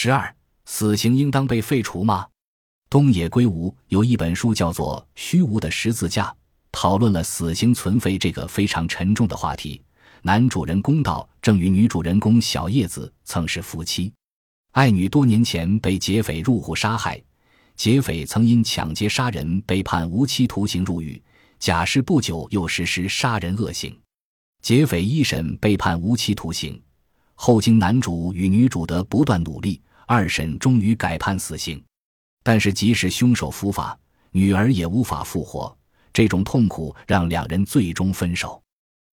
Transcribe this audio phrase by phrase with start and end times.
[0.00, 0.32] 十二，
[0.64, 2.24] 死刑应当被废除吗？
[2.88, 6.26] 东野圭吾有一本书叫做《虚无的十字架》，
[6.70, 9.82] 讨论了死刑存废这个非常沉重的话题。
[10.22, 14.12] 男主人公道正与女主人公小叶子曾是夫妻，
[14.70, 17.20] 爱女多年前被劫匪入户杀害，
[17.74, 21.20] 劫匪曾因抢劫杀人被判无期徒刑入狱，
[21.58, 23.98] 假释不久又实施杀人恶行，
[24.62, 26.80] 劫匪一审被判无期徒刑，
[27.34, 29.82] 后经男主与女主的不断努力。
[30.08, 31.84] 二审终于改判死刑，
[32.42, 33.96] 但是即使凶手伏法，
[34.30, 35.76] 女儿也无法复活。
[36.14, 38.60] 这种痛苦让两人最终分手。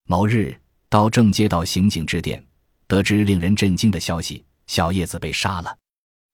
[0.07, 2.41] 某日，道正接到刑警致电，
[2.87, 5.77] 得知令人震惊的消息：小叶子被杀了。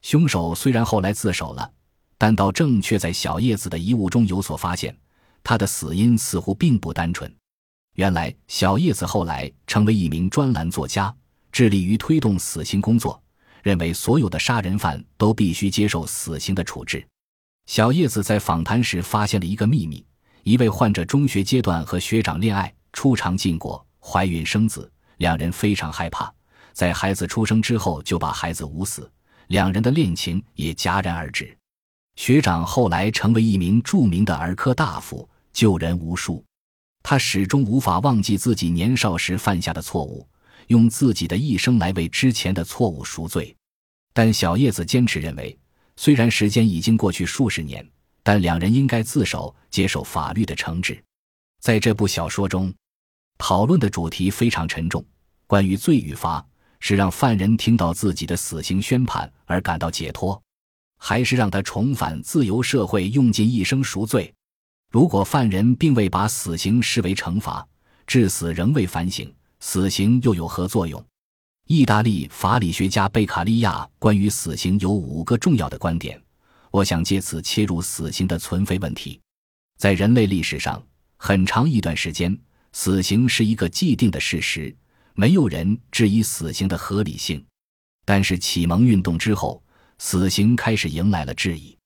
[0.03, 1.67] 凶手虽然后来自首了，
[2.19, 4.95] 但道正却在小叶子的遗物中有所发现，
[5.43, 7.35] 他的死因似乎并不单纯。
[7.95, 11.11] 原来，小叶子后来成为一名专栏作家，
[11.51, 13.19] 致力于推动死刑工作。
[13.63, 17.05] 认为所有的杀人犯都必须接受死刑的处置。
[17.67, 20.05] 小叶子在访谈时发现了一个秘密：
[20.43, 26.33] 一位患者中学阶段和学长恋爱，初尝禁果，怀孕生子，两人非常害怕，
[26.73, 29.09] 在孩子出生之后就把孩子捂死，
[29.47, 31.55] 两人的恋情也戛然而止。
[32.15, 36.43] 学长后来成为一名著名的儿科大夫，救人无数。
[37.03, 40.27] 他始终无法忘记自己年少时犯下的错误。
[40.67, 43.53] 用自己的一生来为之前的错误赎罪，
[44.13, 45.57] 但小叶子坚持认为，
[45.95, 47.87] 虽然时间已经过去数十年，
[48.23, 51.01] 但两人应该自首，接受法律的惩治。
[51.59, 52.73] 在这部小说中，
[53.37, 55.05] 讨论的主题非常沉重，
[55.47, 56.45] 关于罪与罚，
[56.79, 60.41] 是让犯人听到自己的死刑宣判而感到解脱，
[60.97, 64.33] 还是让他重返自由社会，用尽一生赎罪？
[64.91, 67.65] 如果犯人并未把死刑视为惩罚，
[68.05, 69.33] 至死仍未反省。
[69.63, 71.05] 死刑又有何作用？
[71.71, 76.21] 意大利法理学家贝卡利亚关于死刑有五个重要的观点，
[76.69, 79.17] 我想借此切入死刑的存废问题。
[79.77, 80.83] 在人类历史上，
[81.15, 82.37] 很长一段时间，
[82.73, 84.75] 死刑是一个既定的事实，
[85.13, 87.41] 没有人质疑死刑的合理性。
[88.03, 89.63] 但是启蒙运动之后，
[89.97, 91.77] 死刑开始迎来了质疑。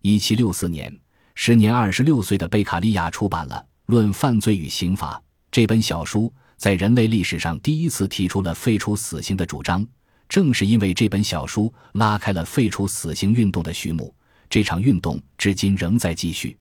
[0.00, 0.98] 一七六四年，
[1.34, 5.18] 时年二十六岁的贝卡利亚出版了《论犯罪与刑罚》
[5.50, 6.32] 这本小书。
[6.56, 9.86] 在人类历史上第一次提出了废除死刑的主张，
[10.28, 14.14] 正是因为这本小书拉开了废除死刑运动的序幕。
[14.48, 16.56] 这场运动至今仍在继续，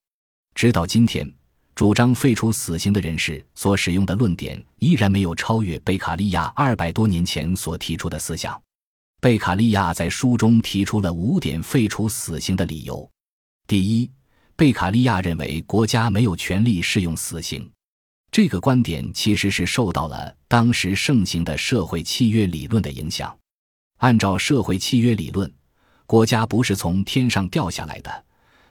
[0.55, 1.31] 直到今天，
[1.75, 8.59] 主张废除死刑的人士所使用的论点依然没有超越贝卡利亚二百多年前所提出的思想。
[9.21, 13.09] 贝卡利亚在书中提出了五点废除死刑的理由：
[13.67, 14.11] 第一，
[14.55, 17.69] 贝卡利亚认为国家没有权利适用死刑。
[18.35, 23.33] 这个观点其实是受到了当时盛行的社会契约理论的影响。
[23.99, 25.49] 按照社会契约理论，
[26.05, 28.25] 国家不是从天上掉下来的，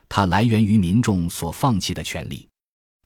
[0.06, 2.46] 它来源于民众所放弃的权利。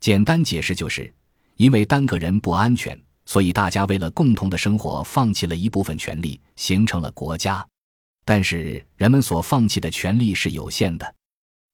[0.01, 1.15] 简单解释就是，
[1.59, 7.65] 因为单个人不安全，所以大家为了共同的生活放弃了一部分权利，形成了国家。
[8.25, 11.15] 但是人们所放弃的权利是有限的，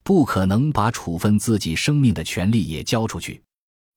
[0.03, 3.43] 不可能把处分自己生命的权利也交出去，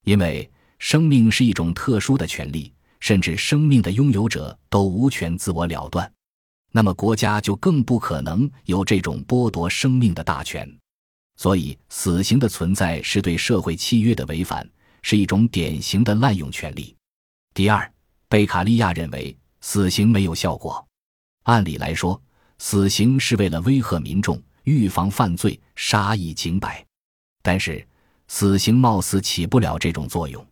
[0.06, 0.50] 因为。
[0.80, 6.12] 生命是一种特殊的权利，甚至生命的拥有者都无权自我了断，
[6.72, 10.72] 那么国家就更不可能有这种剥夺生命的大权。
[11.36, 14.68] 所以，死刑的存在是对社会契约的违反，
[15.04, 16.96] 是一种典型的滥用权利。
[17.54, 17.92] 第二，
[18.28, 20.84] 贝卡利亚认为死刑没有效果。
[21.44, 22.20] 按理来说，
[22.58, 26.84] 死刑是为了威吓民众、预防犯罪、杀一儆百，
[27.44, 27.88] 但是
[28.28, 30.46] 死刑貌似起不了这种作用。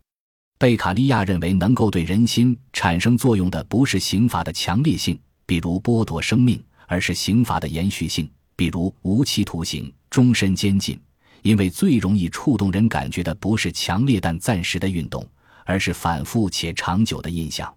[0.58, 10.98] 贝卡利亚认为，能够对人心产生作用的不是刑罚的强烈性，比如剥夺生命，而是刑罚的延续性，比如无期徒刑、终身监禁。
[11.42, 15.28] 因为最容易触动人感觉的不是强烈但暂时的运动，
[15.66, 17.72] 而是反复且长久的印象。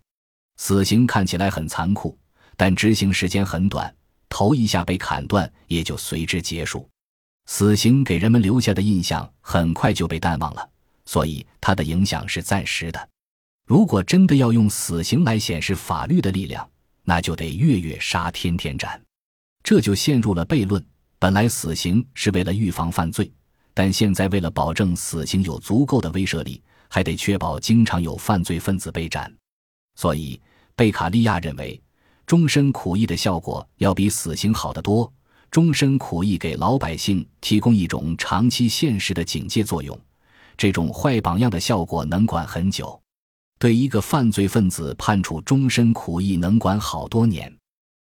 [0.56, 2.16] 死刑看起来很残酷，
[2.56, 3.92] 但执行时间很短，
[4.28, 6.88] 头一下被砍断也就随之结束。
[7.46, 10.66] 死刑给人们留下的印象很快就被淡忘了。
[11.08, 13.08] 所以，它的影响是暂时的。
[13.64, 16.68] 如果真的要用死刑来显示法律的力量，
[17.02, 19.00] 那就得月月杀，天天斩，
[19.62, 20.84] 这就陷入了悖论。
[21.18, 23.32] 本来死刑是为了预防犯罪，
[23.72, 29.34] 但现在为了保证死刑有足够的威慑力，还得确保经常有犯罪分子被斩。
[29.94, 30.38] 所以，
[30.76, 31.80] 贝卡利亚认为，
[32.26, 35.10] 终身苦役的效果要比死刑好得多。
[35.50, 39.98] 终身苦役给老百姓提供一种长期现实的警戒作用。
[40.58, 43.00] 这种坏榜样的效果能管很久，
[43.60, 47.50] 对一个犯罪分子判处终身苦役能管好多年。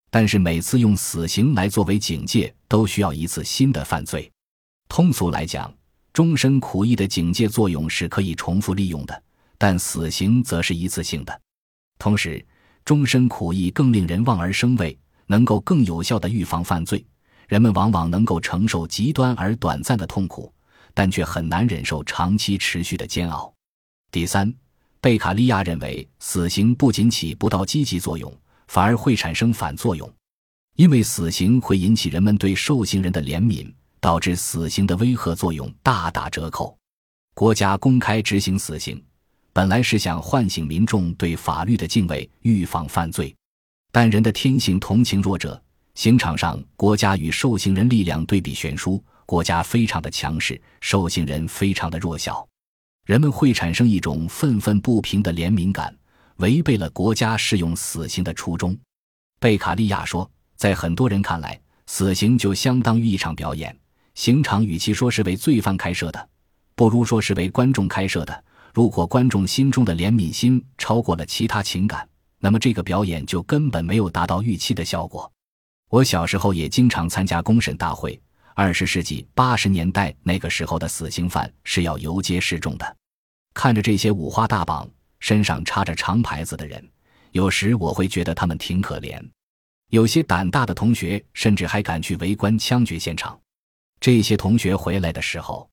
[0.10, 4.30] 但是每次用死刑来作为警戒，都需要一次新的犯罪。
[4.88, 5.72] 通俗来讲，
[6.12, 9.24] 终身苦役的警戒作用是可以重复利用的，
[9.60, 11.42] 但死刑则是一次性的。
[12.00, 12.44] 同时，
[12.84, 14.98] 终身苦役更令人望而生畏，
[15.28, 17.06] 能够更有效地预防犯罪。
[17.48, 20.52] 人们往往能够承受极端而短暂的痛苦，
[21.00, 23.54] 但却很难忍受长期持续的煎熬。
[24.12, 24.54] 第三，
[25.00, 28.30] 贝卡利亚认为，死刑不仅起不到积极作用。
[28.68, 30.14] 反而会产生反作用，
[30.76, 36.78] 因为死刑会引起人们对受刑人的怜悯，导致死刑的威吓作用大打折扣。
[37.34, 39.02] 国家公开执行死刑，
[39.54, 43.34] 本来是想唤醒民众对法律的敬畏，预防犯罪。
[43.90, 45.64] 但人的天性同情弱者，
[45.96, 52.44] 刑场上国家与受刑人力量对比悬殊，国家非常的强势，受刑人非常的弱小，
[53.06, 55.96] 人们会产生一种愤愤不平的怜悯感。
[56.38, 58.76] 违背了国家适用死刑的初衷，
[59.40, 63.78] 贝卡利亚说，在很多人看来，死刑就相当于一场表演。
[64.16, 66.30] 刑场与其说是为罪犯开设的，
[66.74, 68.44] 不如说是为观众开设的。
[68.74, 72.10] 如果观众心中的怜悯心超过了其他情感，
[72.40, 75.32] 那么这个表演就根本没有达到预期的效果。
[75.92, 78.20] 我小时候也经常参加公审大会。
[78.62, 82.98] 二十世纪八十年代那个时候的死刑犯是要游街示众的，
[83.54, 84.86] 看着这些五花大绑。
[85.22, 86.86] 身上插着长牌子的人，
[87.32, 89.18] 有时我会觉得他们挺可怜。
[89.92, 93.40] 有些胆大的同学甚至还敢去围观枪决现场。
[94.02, 95.70] 这些同学回来的时候，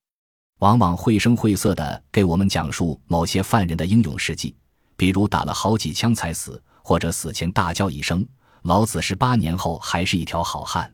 [0.59, 4.55] 往往绘声绘色地给我们讲述某些犯人的英勇事迹，
[4.95, 8.25] 比如打了好几枪才死，或者死前大叫一声
[8.63, 10.89] “老子十八年后还是一条好汉”。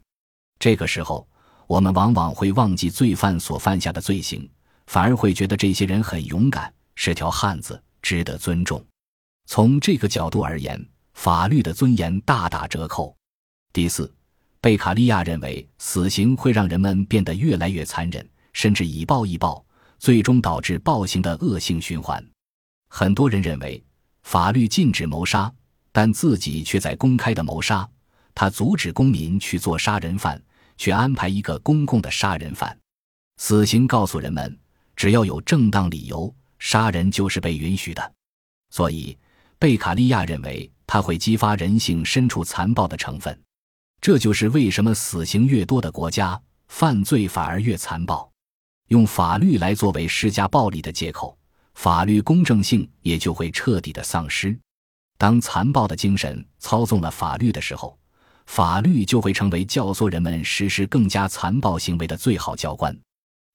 [0.58, 1.28] 这个时候，
[1.74, 4.48] 我们往往会忘记罪犯所犯下的罪行，
[4.86, 7.82] 反而会觉得这些人很勇敢，是条汉子。
[8.00, 8.86] 值得尊重。
[9.48, 10.80] 从这个角度而言，
[11.16, 13.16] 法律的尊严大打折扣。
[13.72, 14.14] 第四，
[14.62, 19.66] 贝卡利亚认为，死刑会让人们变得越来越残忍，甚至以暴易暴，
[19.98, 22.24] 最终导致暴行的恶性循环。
[22.88, 23.84] 很多人认为，
[24.22, 25.52] 法律禁止谋杀，
[25.92, 27.90] 但自己却在公开的谋杀。
[28.36, 30.40] 他阻止公民去做杀人犯，
[30.78, 32.78] 去安排一个公共的杀人犯。
[33.38, 34.58] 死刑告诉人们，
[34.96, 36.34] 只要有正当理由。
[36.60, 38.14] 杀人就是被允许的，
[38.70, 39.18] 所以
[39.60, 43.38] 贝卡利亚认为它会激发人性深处残暴的成分。
[44.00, 48.32] 这就是为什么死刑越多的国家，犯罪反而越残暴。
[48.88, 51.38] 用法律来作为施加暴力的借口，
[51.74, 54.58] 法律公正性也就会彻底的丧失。
[55.18, 57.98] 当残暴的精神操纵了法律的时候，
[58.46, 62.96] 法律就会成为教唆人们实施更加残暴行为的最好教官。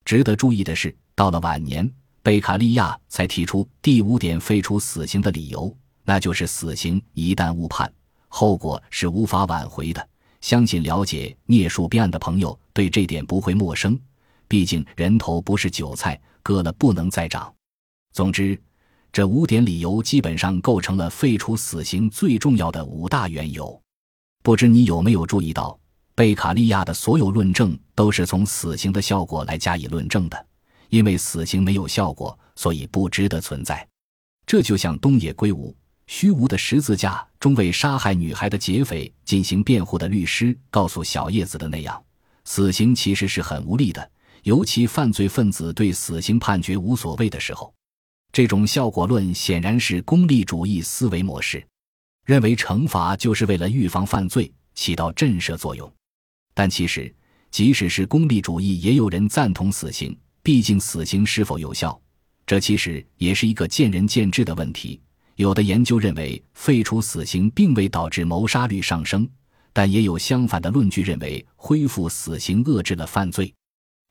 [0.05, 1.91] 值得注意的是，到了晚年。
[2.21, 5.75] 贝卡利亚才提出第五点废除死刑的理由，
[6.05, 7.91] 那就是死刑一旦误判，
[8.27, 10.09] 后果是无法挽回的。
[10.43, 13.99] 相信了解聂树斌案的朋友对这点不会陌生，
[14.47, 17.51] 毕竟人头不是韭菜，割了不能再长。
[18.13, 18.61] 总之，
[19.11, 23.81] 这五点理由基本上构成了废除死刑最重要的五大缘由。
[24.49, 25.79] 不知你有没有注意到，
[26.15, 30.47] 贝卡利亚的所有论证都是从死刑的效果来加以论证的。
[30.89, 33.87] 因为死刑没有效果，所以不值得存在。
[34.47, 35.71] 这就像东野圭吾
[36.07, 42.03] 《虚无的十字架》中为杀害女孩的劫匪进行辩护的律师告诉小叶子的那样：
[42.47, 44.11] 死刑其实是很无力的，
[44.45, 47.71] 尤其犯罪分子对死刑判决无所谓的时候。
[48.33, 51.63] 这种效果论显然是功利主义思维模式，
[52.29, 55.91] 认为惩罚就是为了预防犯罪，起到震慑作用。
[56.53, 57.11] 但其实，
[57.51, 60.15] 即使是功利主义，也有人赞同死刑。
[60.43, 61.99] 毕竟，死刑是否有效，
[62.45, 65.01] 这其实也是一个见仁见智的问题。
[65.37, 69.27] 有的研究认为，废除死刑并未导致谋杀率上升，
[69.73, 73.51] 但也有相反的论据认为，恢复死刑遏制了犯罪。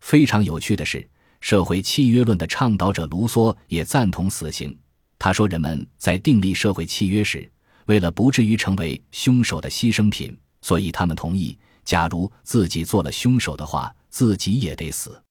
[0.03, 1.07] 非常有趣的是，
[1.39, 4.75] 社会契约论的倡导者卢梭也赞同死刑。
[5.19, 7.47] 他说，人们在订立社会契约时，
[7.87, 15.21] 为了不至于成为凶手的牺牲品，所以他们同意，假如自己做了凶手的话，自己也得死。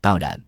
[0.00, 0.40] 当然，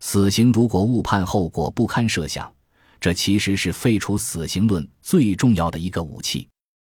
[0.00, 2.52] 死刑如果误判，后果不堪设想。
[3.00, 6.48] 这其实是废除死刑论最重要的一个武器。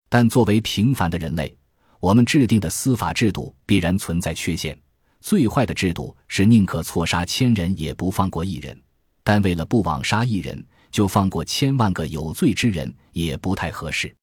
[0.09, 1.55] 但作为平凡的人类，
[1.99, 4.79] 我们制定的司法制度必然存在缺陷。
[5.21, 8.81] 最坏的制度是宁可错杀千人也不放过一人，
[9.25, 14.15] 但为了不枉杀一人，就放过千万个有罪之人，也不太合适。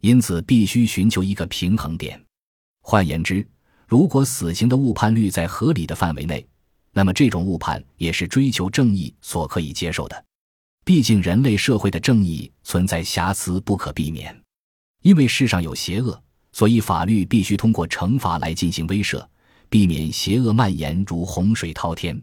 [0.00, 2.20] 因此，必须寻求一个平衡点。
[2.80, 3.46] 换言之，
[3.86, 6.46] 如果死刑的误判率在合理的范围内，
[6.92, 10.24] 那么，这种误判也是追求正义所可以接受的。
[10.84, 14.36] 毕竟，人类社会的正义存在瑕疵不可避免。
[15.02, 16.20] 因为世上有邪恶，
[16.52, 19.24] 所以法律必须通过惩罚来进行威慑，
[19.68, 22.20] 避免邪恶蔓延如洪水滔天。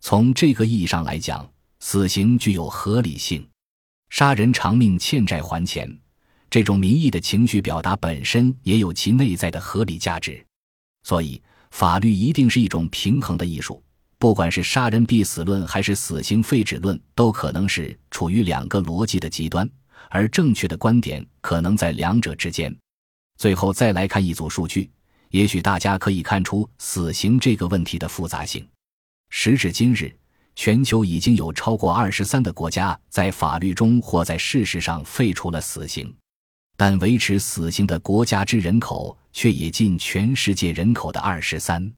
[0.00, 1.46] 从这个意义上来讲，
[1.80, 3.46] 死刑具有合理性。
[4.08, 5.98] 杀人偿命、欠债还钱，
[6.48, 10.44] 这种民意的情绪表达本身也有其内在的合理价值。
[11.02, 13.82] 所以，法律一定是一种平衡的艺术。
[14.18, 19.66] 不管是杀人必死论还是死刑废止论，都可能是处于两个逻辑的极端，
[20.10, 22.76] 而正确的观点可能在两者之间。
[23.38, 24.90] 最后再来看一组数据，
[25.30, 28.68] 也许大家可以看出死刑这个问题的复杂性。
[29.30, 30.14] 时至今日，
[30.62, 36.14] 全球已经有超过二十三个国家在法律中或在事实上废除了死刑，
[36.76, 41.90] 但维持死刑的国家之人口却也近全世界人口的二十三。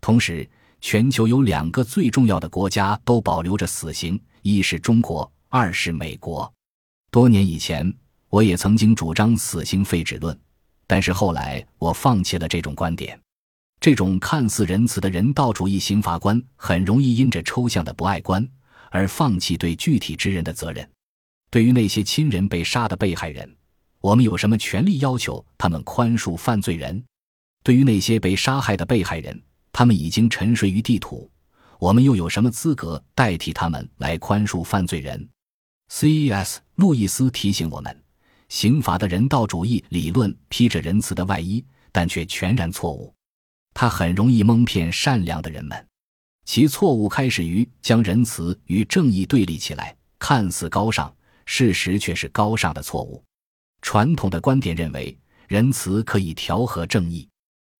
[0.00, 0.48] 同时，
[0.80, 6.50] 全球有两个最重要的国家都保留着死刑，一是中国，二是美国。
[7.10, 7.92] 多年以前，
[8.30, 10.34] 我也曾经主张死刑废止论，
[10.86, 13.20] 但是后来我放弃了这种观点。
[13.88, 18.46] 这种看似仁慈的人道主义刑罚观，很容易因着抽象的不爱观
[18.90, 20.86] 而放弃对具体之人的责任。
[21.50, 23.50] 对于那些亲人被杀的被害人，
[24.02, 27.02] 我们有什么权利要求他们宽恕犯罪人？
[27.64, 29.42] 对于那些被杀害的被害人，
[29.72, 31.26] 他们已经沉睡于地土，
[31.78, 35.26] 我们又有什么资格代替他们来宽恕犯罪人
[35.88, 36.60] ？C.E.S.
[36.74, 38.02] 路易斯提醒我们，
[38.50, 43.14] 刑罚的人道主义理论披着仁慈的外衣，但却全然错误。
[43.80, 45.86] 他很容易蒙骗善良的人们。
[46.44, 51.14] 其错误开始于将仁慈与正义对立起来，看似高尚，
[51.46, 53.22] 事实却是高尚的错误。
[53.80, 55.16] 传统的观点认为，
[55.46, 57.28] 仁慈可以调和正义，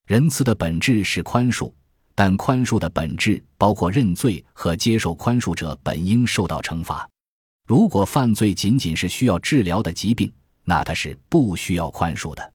[0.07, 1.73] 仁慈的本质是宽恕。
[2.14, 7.09] 但宽恕的本质包括认罪和接受宽恕者本应受到惩罚。
[7.67, 12.52] 如果犯罪仅仅是需要治疗的疾病，那他是不需要宽恕的。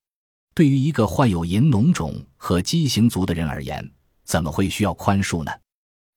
[0.53, 3.91] 对于一个患有银脓肿和畸形足的人而言，
[4.23, 5.51] 怎么会需要宽恕呢？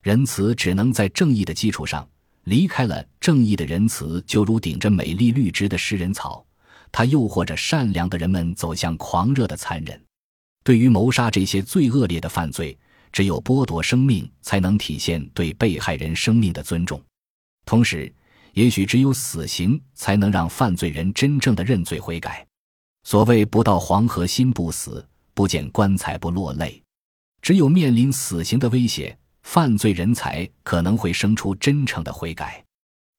[0.03, 2.09] 仁慈只能在正义的基础上。
[2.45, 6.47] 离开了正义的仁慈，就如顶着美丽绿植的食人草，
[6.93, 10.01] 它诱惑着善良的人们走向狂热的残忍。
[10.63, 12.79] 对于谋杀这些最恶劣的犯罪。
[13.13, 17.03] 只有剥夺生命，才能体现对被害人生命的尊重。
[17.65, 18.13] 同时，
[18.53, 22.46] 也许只有死刑才能让犯罪人真正的认罪悔改。
[23.07, 26.83] 所谓“不到黄河心不死，不见棺材不落泪”，
[27.41, 32.61] 只有面临死刑的威胁，犯罪人才可能会生出真诚的悔改。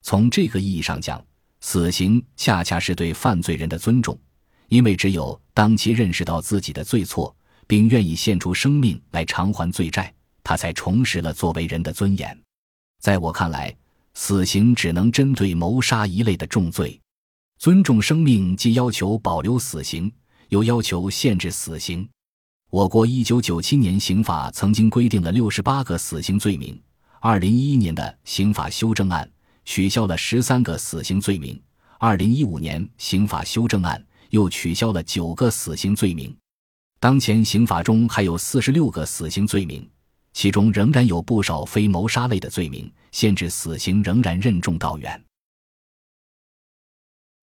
[0.02, 1.26] 从这个意义上讲，
[1.62, 4.20] 死刑恰恰是对犯罪人的尊重，
[4.68, 7.34] 因为只有当其认识到自己的罪错。
[7.66, 10.14] 并愿意献出生命来偿还罪债，
[10.44, 12.38] 他才重拾了作为人的尊严。
[13.02, 13.74] 在我看来，
[14.14, 17.00] 死刑只能针对谋杀一类的重罪。
[17.60, 20.12] 尊重生命既要求保留死刑，
[20.50, 22.08] 又要求限制死刑。
[22.70, 26.80] 我国一九九七年刑法曾经规定了六十八个死刑罪名，
[27.20, 29.28] 二零一一年的刑法修正案
[29.66, 31.60] 取消了十三个死刑罪名，
[31.98, 36.36] 二零一五年刑法修正案又取消了九个死刑罪名。
[37.00, 39.88] 当前刑法中还有四十六个死刑罪名，
[40.34, 45.24] 其中仍然有不少非谋杀类的罪名，限制死刑仍然任重道远。